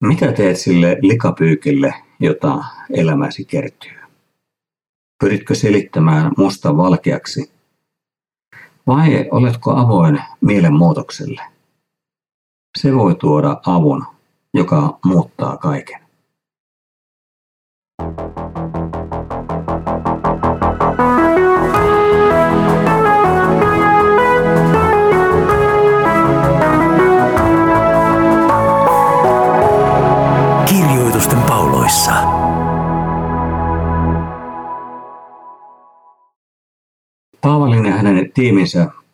Mitä 0.00 0.32
teet 0.32 0.58
sille 0.58 0.96
likapyykille, 1.02 1.94
jota 2.20 2.64
elämäsi 2.90 3.44
kertyy? 3.44 3.96
Pyritkö 5.20 5.54
selittämään 5.54 6.32
musta 6.36 6.76
valkeaksi? 6.76 7.50
Vai 8.86 9.28
oletko 9.30 9.70
avoin 9.70 10.22
mielenmuutokselle? 10.40 11.42
Se 12.78 12.94
voi 12.94 13.14
tuoda 13.14 13.60
avun, 13.66 14.06
joka 14.54 14.98
muuttaa 15.04 15.56
kaiken. 15.56 16.05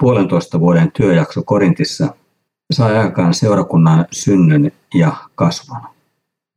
Puolentoista 0.03 0.61
vuoden 0.61 0.93
työjakso 0.93 1.43
Korintissa 1.43 2.15
sai 2.73 2.99
aikaan 2.99 3.35
seurakunnan 3.35 4.07
synnyn 4.11 4.73
ja 4.95 5.13
kasvun. 5.35 5.81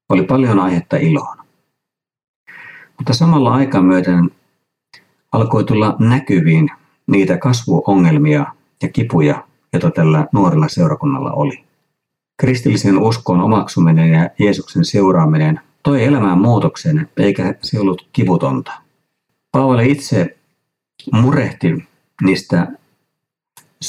Oli 0.09 0.23
paljon 0.23 0.59
aihetta 0.59 0.98
iloon. 0.98 1.38
Mutta 2.98 3.13
samalla 3.13 3.53
aikaa 3.53 3.81
myöten 3.81 4.31
alkoi 5.31 5.63
tulla 5.63 5.95
näkyviin 6.00 6.70
niitä 7.08 7.38
kasvuongelmia 7.38 8.45
ja 8.81 8.89
kipuja, 8.89 9.48
joita 9.73 9.91
tällä 9.91 10.27
nuorella 10.34 10.67
seurakunnalla 10.67 11.31
oli. 11.31 11.64
Kristillisen 12.38 12.98
uskon 12.98 13.41
omaksuminen 13.41 14.09
ja 14.09 14.30
Jeesuksen 14.39 14.86
seuraaminen 14.86 15.59
toi 15.84 16.03
elämään 16.03 16.41
muutoksen, 16.41 17.09
eikä 17.17 17.55
se 17.62 17.80
ollut 17.80 18.08
kivutonta. 18.14 18.72
Paavali 19.52 19.92
itse 19.92 20.38
murehti 21.11 21.88
niistä 22.23 22.67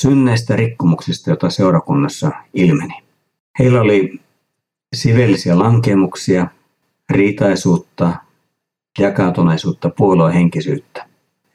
synneistä 0.00 0.56
rikkomuksista, 0.56 1.30
joita 1.30 1.50
seurakunnassa 1.50 2.30
ilmeni. 2.54 2.94
Heillä 3.58 3.80
oli 3.80 4.20
sivellisiä 4.94 5.58
lankemuksia, 5.58 6.46
riitaisuutta, 7.10 8.12
jakautuneisuutta, 8.98 9.90
puoluehenkisyyttä. 9.90 11.06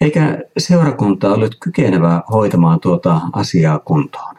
Eikä 0.02 0.40
seurakunta 0.58 1.34
ollut 1.34 1.56
kykenevää 1.60 2.22
hoitamaan 2.32 2.80
tuota 2.80 3.22
asiaa 3.34 3.80
kuntoon. 3.80 4.36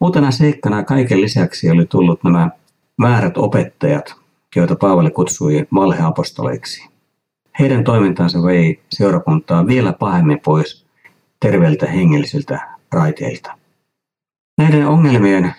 Uutena 0.00 0.30
seikkana 0.30 0.84
kaiken 0.84 1.20
lisäksi 1.20 1.70
oli 1.70 1.86
tullut 1.86 2.24
nämä 2.24 2.50
väärät 3.02 3.38
opettajat, 3.38 4.14
joita 4.56 4.76
Paavali 4.76 5.10
kutsui 5.10 5.66
valheapostoleiksi. 5.74 6.88
Heidän 7.58 7.84
toimintansa 7.84 8.42
vei 8.42 8.80
seurakuntaa 8.90 9.66
vielä 9.66 9.92
pahemmin 9.92 10.40
pois 10.44 10.89
terveiltä 11.40 11.86
hengellisiltä 11.86 12.68
raiteilta. 12.92 13.58
Näiden 14.58 14.86
ongelmien 14.86 15.54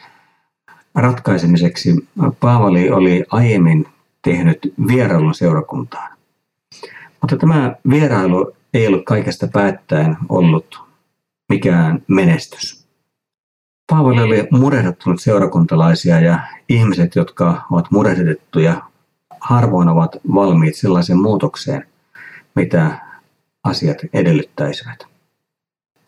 ratkaisemiseksi 0.96 2.08
Paavali 2.40 2.92
oli 2.92 3.24
aiemmin 3.30 3.88
tehnyt 4.22 4.74
vierailun 4.88 5.36
seurakuntaan. 5.36 6.18
Mutta 7.22 7.38
tämä 7.38 7.76
vierailu 7.90 8.56
ei 8.74 8.88
ollut 8.88 9.06
kaikesta 9.06 9.48
päättäen 9.48 10.18
ollut 10.30 10.82
mikään 11.50 12.04
menestys. 12.08 12.88
Paavali 13.92 14.22
oli 14.22 14.48
murehduttanut 14.52 15.22
seurakuntalaisia 15.22 16.20
ja 16.20 16.40
ihmiset, 16.70 17.16
jotka 17.16 17.62
ovat 17.72 17.92
murehditettuja, 17.92 18.82
harvoin 19.40 19.90
ovat 19.90 20.16
valmiit 20.34 20.76
sellaiseen 20.76 21.20
muutokseen, 21.20 21.88
mitä 22.56 23.00
asiat 23.64 23.98
edellyttäisivät. 24.14 25.11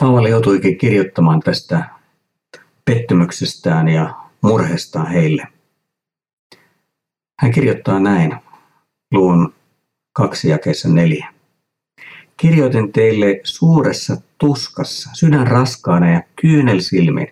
Paavali 0.03 0.30
joutuikin 0.30 0.78
kirjoittamaan 0.78 1.40
tästä 1.40 1.90
pettymyksestään 2.86 3.88
ja 3.88 4.16
murhestaan 4.41 5.08
heille. 5.08 5.47
Hän 7.40 7.52
kirjoittaa 7.52 8.00
näin 8.00 8.36
luvun 9.12 9.53
kaksi 10.14 10.50
jakeessa 10.50 10.90
neljä. 10.90 11.34
Kirjoitin 12.38 12.91
teille 12.91 13.41
suuressa 13.44 14.18
tuskassa, 14.38 15.09
sydän 15.14 15.47
raskaana 15.47 16.12
ja 16.12 16.22
kyynelsilmin, 16.41 17.28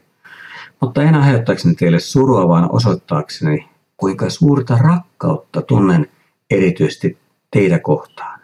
mutta 0.81 1.03
en 1.03 1.15
aiheuttaakseni 1.15 1.75
teille 1.75 1.99
surua, 1.99 2.47
vaan 2.47 2.71
osoittaakseni, 2.71 3.69
kuinka 3.97 4.29
suurta 4.29 4.77
rakkautta 4.77 5.61
tunnen 5.61 6.07
erityisesti 6.49 7.17
teitä 7.51 7.79
kohtaan. 7.79 8.39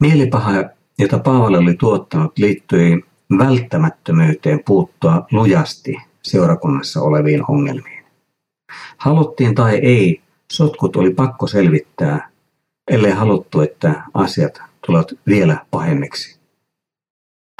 Mielipaha, 0.00 0.52
jota 0.98 1.18
Paavali 1.18 1.56
oli 1.56 1.74
tuottanut, 1.74 2.38
liittyi 2.38 3.04
välttämättömyyteen 3.38 4.60
puuttua 4.66 5.26
lujasti 5.32 5.96
seurakunnassa 6.22 7.00
oleviin 7.00 7.42
ongelmiin. 7.48 8.04
Haluttiin 8.96 9.54
tai 9.54 9.76
ei, 9.76 10.22
sotkut 10.52 10.96
oli 10.96 11.10
pakko 11.10 11.46
selvittää, 11.46 12.30
ellei 12.90 13.12
haluttu, 13.12 13.60
että 13.60 14.02
asiat 14.14 14.62
tulevat 14.86 15.08
vielä 15.26 15.66
pahemmiksi. 15.70 16.38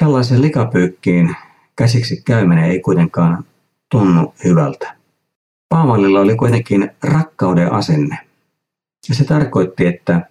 Tällaisen 0.03 0.43
likapyykkiin 0.43 1.37
käsiksi 1.77 2.23
käyminen 2.27 2.65
ei 2.65 2.81
kuitenkaan 2.81 3.45
tunnu 3.91 4.35
hyvältä. 4.45 4.97
Paavalilla 5.69 6.21
oli 6.21 6.37
kuitenkin 6.37 6.91
rakkauden 7.03 7.73
asenne. 7.73 8.19
Ja 9.09 9.15
se 9.15 9.25
tarkoitti, 9.25 9.87
että 9.87 10.29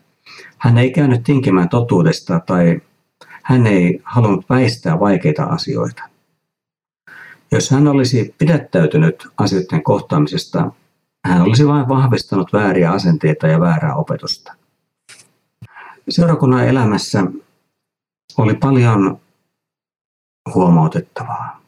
hän 0.58 0.78
ei 0.78 0.92
käynyt 0.92 1.24
tinkimään 1.24 1.70
totuudesta 1.70 2.40
tai 2.40 2.82
hän 3.44 3.68
ei 3.68 4.02
halunnut 4.04 4.46
väistää 4.50 5.00
vaikeita 5.00 5.44
asioita. 5.44 6.04
Jos 7.52 7.70
hän 7.72 7.88
olisi 7.88 8.36
pidättäytynyt 8.38 9.28
asioiden 9.38 9.84
kohtaamisesta, 9.84 10.72
hän 11.26 11.42
olisi 11.42 11.68
vain 11.68 11.90
vahvistanut 11.90 12.53
vääriä 12.53 12.92
asenteita 12.92 13.48
ja 13.48 13.59
väärää 13.59 13.96
opetusta. 13.96 14.53
Seurakunnan 16.09 16.68
elämässä 16.68 17.26
oli 18.38 18.53
paljon 18.53 19.20
huomautettavaa. 20.53 21.62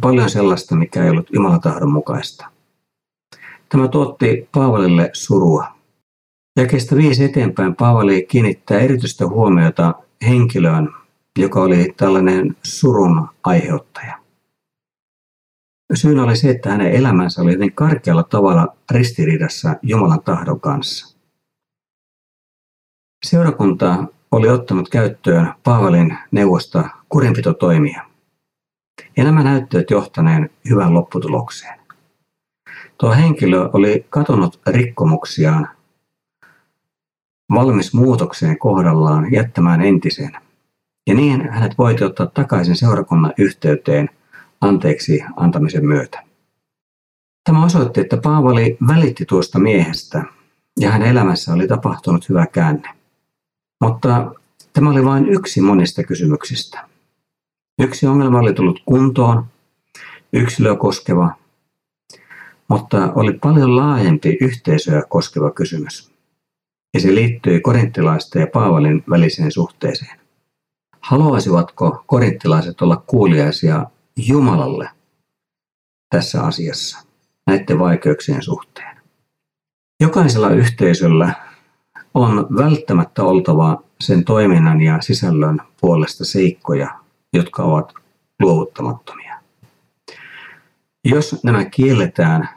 Paljon 0.00 0.30
sellaista, 0.30 0.76
mikä 0.76 1.04
ei 1.04 1.10
ollut 1.10 1.32
Jumalan 1.32 1.60
tahdon 1.60 1.92
mukaista. 1.92 2.46
Tämä 3.68 3.88
tuotti 3.88 4.48
Paavalille 4.52 5.10
surua. 5.12 5.66
kestä 6.70 6.96
viisi 6.96 7.24
eteenpäin 7.24 7.76
Paavali 7.76 8.26
kiinnittää 8.28 8.78
erityistä 8.78 9.26
huomiota 9.26 9.94
henkilöön, 10.26 10.88
joka 11.36 11.60
oli 11.60 11.94
tällainen 11.96 12.56
surun 12.62 13.28
aiheuttaja. 13.44 14.18
Syynä 15.94 16.24
oli 16.24 16.36
se, 16.36 16.50
että 16.50 16.70
hänen 16.70 16.92
elämänsä 16.92 17.42
oli 17.42 17.56
niin 17.56 17.72
karkealla 17.72 18.22
tavalla 18.22 18.76
ristiriidassa 18.90 19.76
Jumalan 19.82 20.22
tahdon 20.22 20.60
kanssa. 20.60 21.16
Seurakunta 23.26 24.04
oli 24.30 24.48
ottanut 24.48 24.88
käyttöön 24.88 25.54
Paavalin 25.64 26.18
neuvosta 26.30 26.90
kurinpitotoimia. 27.08 28.02
Ja 29.16 29.24
nämä 29.24 29.42
näyttöt 29.42 29.90
johtaneen 29.90 30.50
hyvän 30.70 30.94
lopputulokseen. 30.94 31.80
Tuo 32.98 33.12
henkilö 33.12 33.70
oli 33.72 34.06
katonut 34.10 34.60
rikkomuksiaan, 34.66 35.68
valmis 37.54 37.94
muutokseen 37.94 38.58
kohdallaan 38.58 39.32
jättämään 39.32 39.80
entisen. 39.82 40.45
Ja 41.06 41.14
niin 41.14 41.50
hänet 41.50 41.78
voiti 41.78 42.04
ottaa 42.04 42.26
takaisin 42.26 42.76
seurakunnan 42.76 43.32
yhteyteen 43.38 44.08
anteeksi 44.60 45.20
antamisen 45.36 45.86
myötä. 45.86 46.22
Tämä 47.44 47.64
osoitti, 47.64 48.00
että 48.00 48.16
Paavali 48.16 48.76
välitti 48.86 49.24
tuosta 49.24 49.58
miehestä 49.58 50.24
ja 50.80 50.90
hänen 50.90 51.08
elämässä 51.08 51.52
oli 51.52 51.68
tapahtunut 51.68 52.28
hyvä 52.28 52.46
käänne. 52.46 52.88
Mutta 53.80 54.34
tämä 54.72 54.90
oli 54.90 55.04
vain 55.04 55.28
yksi 55.28 55.60
monista 55.60 56.02
kysymyksistä. 56.02 56.88
Yksi 57.82 58.06
ongelma 58.06 58.38
oli 58.38 58.52
tullut 58.52 58.82
kuntoon, 58.86 59.46
yksilöä 60.32 60.76
koskeva, 60.76 61.30
mutta 62.68 63.12
oli 63.12 63.32
paljon 63.32 63.76
laajempi 63.76 64.38
yhteisöä 64.40 65.02
koskeva 65.08 65.50
kysymys. 65.50 66.10
Ja 66.94 67.00
se 67.00 67.14
liittyi 67.14 67.60
korinttilaisten 67.60 68.40
ja 68.40 68.46
Paavalin 68.46 69.04
väliseen 69.10 69.52
suhteeseen. 69.52 70.25
Haluaisivatko 71.06 72.04
korinttilaiset 72.06 72.80
olla 72.80 72.96
kuuliaisia 73.06 73.86
Jumalalle 74.16 74.90
tässä 76.10 76.42
asiassa 76.42 77.06
näiden 77.46 77.78
vaikeuksien 77.78 78.42
suhteen? 78.42 78.96
Jokaisella 80.00 80.50
yhteisöllä 80.50 81.32
on 82.14 82.46
välttämättä 82.56 83.22
oltava 83.22 83.82
sen 84.00 84.24
toiminnan 84.24 84.80
ja 84.80 85.00
sisällön 85.00 85.58
puolesta 85.80 86.24
seikkoja, 86.24 86.98
jotka 87.32 87.62
ovat 87.62 87.94
luovuttamattomia. 88.42 89.38
Jos 91.04 91.44
nämä 91.44 91.64
kielletään 91.64 92.48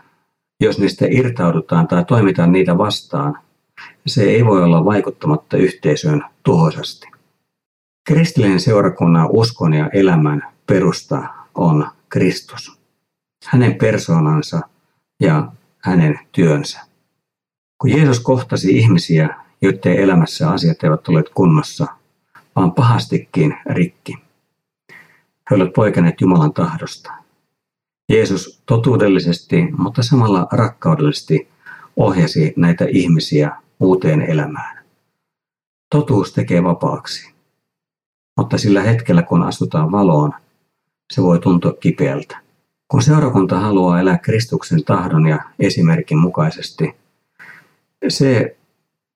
jos 0.62 0.80
niistä 0.80 1.06
irtaudutaan 1.10 1.88
tai 1.88 2.06
toimitaan 2.06 2.52
niitä 2.52 2.78
vastaan, 2.78 3.40
se 4.08 4.24
ei 4.24 4.46
voi 4.46 4.64
olla 4.64 4.86
vaikuttamatta 4.86 5.58
yhteisöön 5.58 6.26
tuhoisasti. 6.44 7.19
Kristillinen 8.10 8.60
seurakunnan 8.60 9.28
uskon 9.32 9.74
ja 9.74 9.90
elämän 9.94 10.48
perusta 10.68 11.24
on 11.56 11.88
Kristus, 12.10 12.80
hänen 13.46 13.76
persoonansa 13.76 14.62
ja 15.20 15.52
hänen 15.80 16.20
työnsä. 16.32 16.80
Kun 17.82 17.90
Jeesus 17.90 18.20
kohtasi 18.20 18.72
ihmisiä, 18.78 19.36
joiden 19.62 19.94
elämässä 19.94 20.50
asiat 20.50 20.84
eivät 20.84 21.08
ole 21.08 21.24
kunnossa, 21.34 21.88
vaan 22.56 22.72
pahastikin 22.72 23.58
rikki, 23.66 24.16
he 25.50 25.56
olivat 25.56 25.74
poikanneet 25.74 26.22
Jumalan 26.22 26.54
tahdosta. 26.54 27.12
Jeesus 28.12 28.62
totuudellisesti, 28.66 29.68
mutta 29.78 30.04
samalla 30.04 30.48
rakkaudellisesti 30.52 31.50
ohjasi 31.96 32.54
näitä 32.58 32.86
ihmisiä 32.86 33.52
uuteen 33.80 34.22
elämään. 34.22 34.86
Totuus 35.90 36.34
tekee 36.34 36.64
vapaaksi, 36.64 37.39
mutta 38.40 38.58
sillä 38.58 38.82
hetkellä 38.82 39.22
kun 39.22 39.44
astutaan 39.44 39.92
valoon, 39.92 40.34
se 41.14 41.24
voi 41.24 41.40
tuntua 41.40 41.74
kipeältä. 41.74 42.38
Kun 42.88 43.02
seurakunta 43.02 43.60
haluaa 43.60 44.00
elää 44.00 44.18
Kristuksen 44.18 44.84
tahdon 44.84 45.28
ja 45.28 45.40
esimerkin 45.60 46.18
mukaisesti, 46.18 46.96
se 48.08 48.58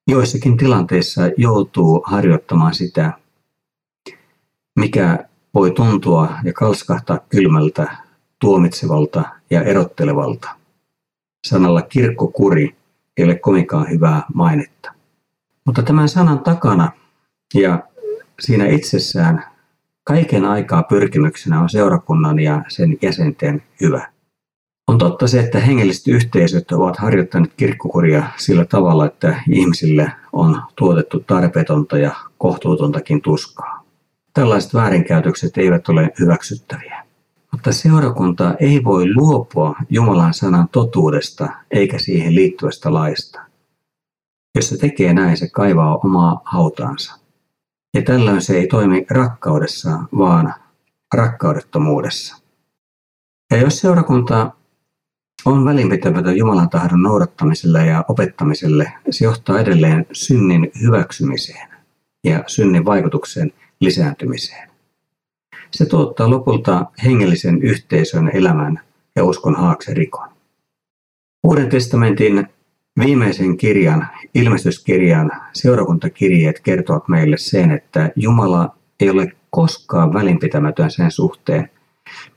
joissakin 0.08 0.58
tilanteissa 0.58 1.22
joutuu 1.38 2.04
harjoittamaan 2.06 2.74
sitä, 2.74 3.14
mikä 4.80 5.28
voi 5.54 5.72
tuntua 5.72 6.30
ja 6.44 6.54
kalskahtaa 6.54 7.20
kylmältä, 7.30 7.98
tuomitsevalta 8.40 9.24
ja 9.50 9.62
erottelevalta. 9.62 10.50
Sanalla 11.48 11.82
kirkkokuri 11.82 12.76
ei 13.18 13.26
ole 13.26 13.36
kovinkaan 13.36 13.90
hyvää 13.90 14.22
mainetta. 14.34 14.92
Mutta 15.66 15.84
tämän 15.84 16.10
sanan 16.10 16.40
takana 16.40 16.92
ja 17.54 17.84
siinä 18.40 18.68
itsessään 18.68 19.46
kaiken 20.04 20.46
aikaa 20.46 20.84
pyrkimyksenä 20.84 21.62
on 21.62 21.70
seurakunnan 21.70 22.40
ja 22.40 22.64
sen 22.68 22.98
jäsenten 23.02 23.64
hyvä. 23.82 24.14
On 24.88 24.98
totta 24.98 25.28
se, 25.28 25.40
että 25.40 25.60
hengelliset 25.60 26.08
yhteisöt 26.08 26.72
ovat 26.72 26.98
harjoittaneet 26.98 27.54
kirkkokuria 27.58 28.24
sillä 28.38 28.66
tavalla, 28.66 29.06
että 29.06 29.44
ihmisille 29.50 30.12
on 30.34 30.62
tuotettu 30.76 31.20
tarpeetonta 31.20 31.98
ja 31.98 32.12
kohtuutontakin 32.38 33.22
tuskaa. 33.22 33.84
Tällaiset 34.34 34.74
väärinkäytökset 34.74 35.58
eivät 35.58 35.90
ole 35.90 36.10
hyväksyttäviä. 36.20 37.04
Mutta 37.52 37.72
seurakunta 37.72 38.56
ei 38.60 38.84
voi 38.84 39.14
luopua 39.16 39.76
Jumalan 39.90 40.34
sanan 40.34 40.70
totuudesta 40.72 41.50
eikä 41.72 42.00
siihen 42.00 42.36
liittyvästä 42.36 42.94
laista. 42.94 43.42
Jos 44.56 44.70
se 44.70 44.78
tekee 44.78 45.14
näin, 45.14 45.38
se 45.38 45.50
kaivaa 45.50 45.98
omaa 45.98 46.42
hautaansa. 46.46 47.23
Ja 47.94 48.02
tällöin 48.02 48.42
se 48.42 48.58
ei 48.58 48.68
toimi 48.68 49.06
rakkaudessa, 49.10 49.90
vaan 50.18 50.54
rakkaudettomuudessa. 51.14 52.38
Ja 53.52 53.58
jos 53.58 53.80
seurakunta 53.80 54.52
on 55.46 55.66
välinpitämätön 55.66 56.38
Jumalan 56.38 56.70
tahdon 56.70 57.02
noudattamiselle 57.02 57.86
ja 57.86 58.06
opettamiselle, 58.08 58.94
se 59.10 59.26
johtaa 59.26 59.60
edelleen 59.60 60.06
synnin 60.12 60.72
hyväksymiseen 60.82 61.70
ja 62.24 62.44
synnin 62.48 62.86
vaikutuksen 62.86 63.52
lisääntymiseen. 63.80 64.70
Se 65.72 65.86
tuottaa 65.86 66.30
lopulta 66.30 66.86
hengellisen 67.04 67.62
yhteisön 67.62 68.32
elämän 68.34 68.80
ja 69.16 69.24
uskon 69.24 69.56
haakserikon. 69.56 70.30
Uuden 71.44 71.70
testamentin 71.70 72.48
viimeisen 73.00 73.58
kirjan, 73.58 74.08
ilmestyskirjan 74.36 75.32
seurakuntakirjeet 75.54 76.60
kertovat 76.60 77.08
meille 77.08 77.38
sen, 77.38 77.72
että 77.72 78.12
Jumala 78.16 78.76
ei 79.00 79.10
ole 79.10 79.32
koskaan 79.50 80.14
välinpitämätön 80.14 80.92
sen 80.92 81.12
suhteen, 81.12 81.70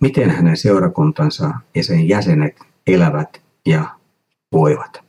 miten 0.00 0.30
hänen 0.30 0.56
seurakuntansa 0.56 1.50
ja 1.74 1.84
sen 1.84 2.08
jäsenet 2.08 2.60
elävät 2.86 3.42
ja 3.66 3.84
voivat. 4.52 5.06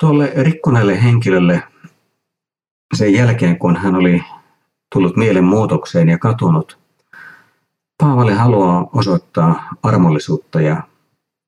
Tuolle 0.00 0.32
rikkoneelle 0.36 1.02
henkilölle 1.02 1.62
sen 2.94 3.12
jälkeen, 3.12 3.58
kun 3.58 3.76
hän 3.76 3.94
oli 3.94 4.22
tullut 4.94 5.16
mielenmuutokseen 5.16 6.08
ja 6.08 6.18
katunut, 6.18 6.82
Paavali 8.02 8.32
haluaa 8.32 8.88
osoittaa 8.92 9.68
armollisuutta 9.82 10.60
ja 10.60 10.82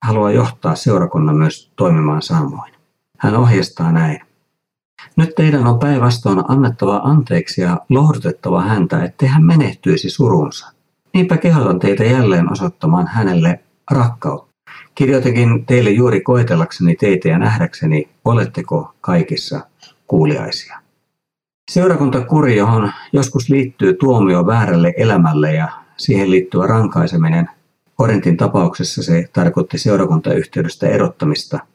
haluaa 0.04 0.30
johtaa 0.30 0.74
seurakunnan 0.74 1.36
myös 1.36 1.72
toimimaan 1.76 2.22
samoin. 2.22 2.72
Hän 3.18 3.36
ohjeistaa 3.36 3.92
näin. 3.92 4.20
Nyt 5.16 5.34
teidän 5.36 5.66
on 5.66 5.78
päinvastoin 5.78 6.42
annettava 6.48 6.96
anteeksi 6.96 7.60
ja 7.60 7.80
lohdutettava 7.88 8.62
häntä, 8.62 9.04
ettei 9.04 9.28
hän 9.28 9.44
menehtyisi 9.44 10.10
surunsa. 10.10 10.72
Niinpä 11.14 11.36
kehotan 11.36 11.78
teitä 11.78 12.04
jälleen 12.04 12.52
osoittamaan 12.52 13.06
hänelle 13.06 13.60
rakkautta. 13.90 14.54
Kirjoitakin 14.94 15.66
teille 15.66 15.90
juuri 15.90 16.20
koetellakseni 16.20 16.96
teitä 16.96 17.28
ja 17.28 17.38
nähdäkseni, 17.38 18.08
oletteko 18.24 18.94
kaikissa 19.00 19.60
kuuliaisia. 20.06 20.83
Seurakuntakuri, 21.70 22.56
johon 22.56 22.92
joskus 23.12 23.48
liittyy 23.48 23.94
tuomio 23.94 24.46
väärälle 24.46 24.94
elämälle 24.96 25.52
ja 25.52 25.68
siihen 25.96 26.30
liittyvä 26.30 26.66
rankaiseminen, 26.66 27.50
Korintin 27.94 28.36
tapauksessa 28.36 29.02
se 29.02 29.28
tarkoitti 29.32 29.78
seurakuntayhteydestä 29.78 30.88
erottamista– 30.88 31.58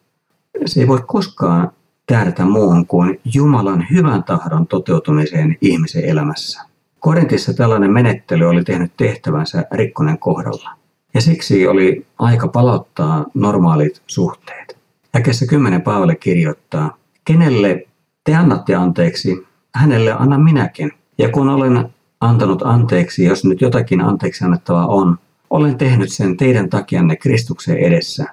se 0.65 0.79
ei 0.79 0.87
voi 0.87 0.99
koskaan 1.07 1.71
tähdätä 2.05 2.45
muuhun 2.45 2.87
kuin 2.87 3.19
Jumalan 3.33 3.87
hyvän 3.91 4.23
tahdon 4.23 4.67
toteutumiseen 4.67 5.57
ihmisen 5.61 6.05
elämässä. 6.05 6.61
Korintissa 6.99 7.53
tällainen 7.53 7.91
menettely 7.91 8.45
oli 8.45 8.63
tehnyt 8.63 8.91
tehtävänsä 8.97 9.65
rikkonen 9.71 10.19
kohdalla. 10.19 10.69
Ja 11.13 11.21
siksi 11.21 11.67
oli 11.67 12.05
aika 12.19 12.47
palauttaa 12.47 13.25
normaalit 13.33 14.01
suhteet. 14.07 14.77
Äkessä 15.15 15.45
kymmenen 15.45 15.81
Paavali 15.81 16.15
kirjoittaa, 16.15 16.97
kenelle 17.25 17.87
te 18.23 18.35
annatte 18.35 18.75
anteeksi, 18.75 19.47
hänelle 19.75 20.13
annan 20.13 20.41
minäkin. 20.41 20.91
Ja 21.17 21.29
kun 21.29 21.49
olen 21.49 21.89
antanut 22.21 22.61
anteeksi, 22.61 23.23
jos 23.23 23.45
nyt 23.45 23.61
jotakin 23.61 24.01
anteeksi 24.01 24.45
annettavaa 24.45 24.87
on, 24.87 25.17
olen 25.49 25.77
tehnyt 25.77 26.11
sen 26.11 26.37
teidän 26.37 26.69
takianne 26.69 27.15
Kristuksen 27.15 27.77
edessä, 27.77 28.25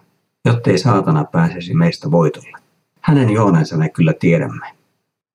jottei 0.45 0.79
saatana 0.79 1.25
pääsisi 1.25 1.75
meistä 1.75 2.11
voitolle. 2.11 2.59
Hänen 3.01 3.31
joonensa 3.31 3.77
me 3.77 3.89
kyllä 3.89 4.13
tiedämme. 4.13 4.67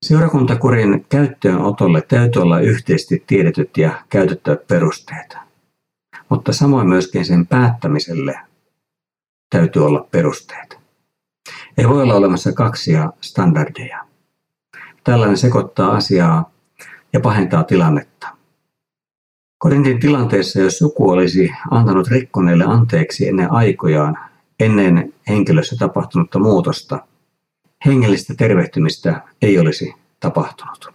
Seurakuntakurin 0.02 1.06
käyttöönotolle 1.08 2.02
täytyy 2.02 2.42
olla 2.42 2.60
yhteisesti 2.60 3.24
tiedetyt 3.26 3.76
ja 3.76 4.02
käytettävät 4.08 4.66
perusteet. 4.66 5.36
Mutta 6.28 6.52
samoin 6.52 6.88
myöskin 6.88 7.24
sen 7.24 7.46
päättämiselle 7.46 8.38
täytyy 9.50 9.86
olla 9.86 10.08
perusteet. 10.10 10.78
Ei 11.78 11.88
voi 11.88 12.02
olla 12.02 12.14
olemassa 12.14 12.52
kaksia 12.52 13.12
standardeja. 13.20 14.11
Tällainen 15.04 15.38
sekoittaa 15.38 15.92
asiaa 15.92 16.50
ja 17.12 17.20
pahentaa 17.20 17.64
tilannetta. 17.64 18.28
Korintin 19.58 20.00
tilanteessa, 20.00 20.60
jos 20.60 20.80
joku 20.80 21.10
olisi 21.10 21.52
antanut 21.70 22.08
rikkoneelle 22.08 22.64
anteeksi 22.64 23.28
ennen 23.28 23.52
aikojaan, 23.52 24.18
ennen 24.60 25.14
henkilössä 25.28 25.76
tapahtunutta 25.78 26.38
muutosta, 26.38 27.06
hengellistä 27.86 28.34
tervehtymistä 28.34 29.22
ei 29.42 29.58
olisi 29.58 29.94
tapahtunut. 30.20 30.92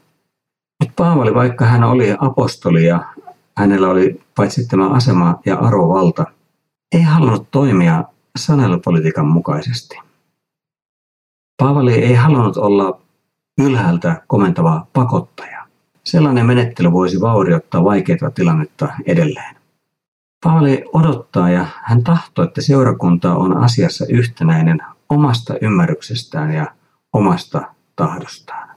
Nyt 0.83 0.91
Paavali, 0.95 1.33
vaikka 1.33 1.65
hän 1.65 1.83
oli 1.83 2.15
apostoli 2.19 2.85
ja 2.85 3.05
hänellä 3.57 3.89
oli 3.89 4.21
paitsi 4.35 4.67
tämä 4.67 4.89
asema 4.89 5.39
ja 5.45 5.55
arvovalta, 5.55 6.25
ei 6.91 7.01
halunnut 7.01 7.51
toimia 7.51 8.03
sanelupolitiikan 8.37 9.27
mukaisesti. 9.27 9.99
Paavali 11.57 11.93
ei 11.93 12.13
halunnut 12.13 12.57
olla 12.57 13.01
ylhäältä 13.57 14.21
komentava 14.27 14.87
pakottaja. 14.93 15.67
Sellainen 16.03 16.45
menettely 16.45 16.91
voisi 16.91 17.21
vaurioittaa 17.21 17.83
vaikeaa 17.83 18.31
tilannetta 18.35 18.93
edelleen. 19.05 19.55
Paavali 20.43 20.83
odottaa 20.93 21.49
ja 21.49 21.65
hän 21.83 22.03
tahtoo, 22.03 22.45
että 22.45 22.61
seurakunta 22.61 23.35
on 23.35 23.57
asiassa 23.57 24.05
yhtenäinen 24.09 24.79
omasta 25.09 25.53
ymmärryksestään 25.61 26.53
ja 26.53 26.65
omasta 27.13 27.61
tahdostaan. 27.95 28.69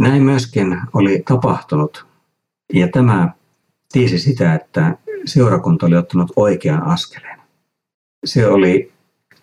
Näin 0.00 0.22
myöskin 0.22 0.80
oli 0.94 1.22
tapahtunut 1.28 2.06
ja 2.72 2.88
tämä 2.88 3.32
tiisi 3.92 4.18
sitä, 4.18 4.54
että 4.54 4.96
seurakunta 5.24 5.86
oli 5.86 5.96
ottanut 5.96 6.32
oikean 6.36 6.82
askeleen. 6.82 7.40
Se 8.24 8.46
oli 8.46 8.92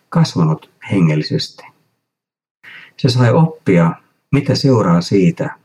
kasvanut 0.08 0.70
hengellisesti. 0.90 1.62
Se 2.96 3.08
sai 3.08 3.32
oppia 3.32 3.92
mitä 4.34 4.54
seuraa 4.54 5.00
siitä, 5.00 5.56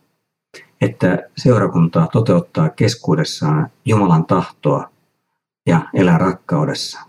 että 0.82 1.30
seurakunta 1.38 2.08
toteuttaa 2.12 2.70
keskuudessaan 2.70 3.70
Jumalan 3.86 4.26
tahtoa 4.26 4.90
ja 5.66 5.90
elää 5.94 6.18
rakkaudessa. 6.18 7.00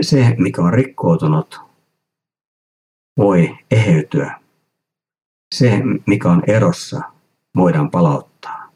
Se, 0.00 0.34
mikä 0.38 0.62
on 0.62 0.72
rikkoutunut, 0.72 1.60
voi 3.18 3.58
eheytyä. 3.70 4.40
Se, 5.54 5.82
mikä 6.06 6.30
on 6.30 6.42
erossa, 6.46 7.00
voidaan 7.56 7.90
palauttaa. 7.90 8.72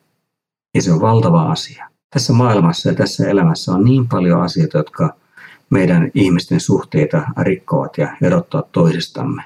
Ja 0.74 0.82
se 0.82 0.92
on 0.92 1.00
valtava 1.00 1.42
asia. 1.42 1.90
Tässä 2.10 2.32
maailmassa 2.32 2.88
ja 2.88 2.94
tässä 2.94 3.28
elämässä 3.28 3.72
on 3.72 3.84
niin 3.84 4.08
paljon 4.08 4.42
asioita, 4.42 4.78
jotka 4.78 5.16
meidän 5.70 6.10
ihmisten 6.14 6.60
suhteita 6.60 7.22
rikkovat 7.38 7.98
ja 7.98 8.16
erottavat 8.22 8.72
toisistamme. 8.72 9.42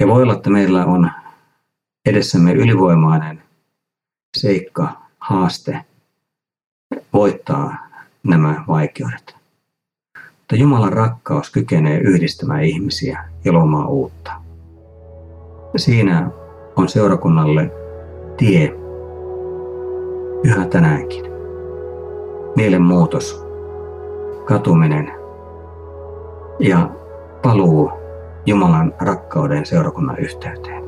Ja 0.00 0.06
voi 0.06 0.22
olla, 0.22 0.32
että 0.32 0.50
meillä 0.50 0.86
on 0.86 1.10
edessämme 2.06 2.52
ylivoimainen 2.52 3.42
seikka, 4.36 4.92
haaste 5.18 5.84
voittaa 7.12 7.76
nämä 8.22 8.64
vaikeudet. 8.68 9.36
Mutta 10.14 10.56
Jumalan 10.56 10.92
rakkaus 10.92 11.50
kykenee 11.50 11.98
yhdistämään 11.98 12.64
ihmisiä 12.64 13.24
ja 13.44 13.52
luomaan 13.52 13.88
uutta. 13.88 14.32
Siinä 15.76 16.30
on 16.76 16.88
seurakunnalle 16.88 17.70
tie 18.36 18.74
yhä 20.44 20.66
tänäänkin. 20.66 21.24
Mielenmuutos, 22.56 23.46
katuminen 24.44 25.12
ja 26.58 26.90
paluu 27.42 27.92
Jumalan 28.46 28.94
rakkauden 29.00 29.66
seurakunnan 29.66 30.18
yhteyteen. 30.18 30.82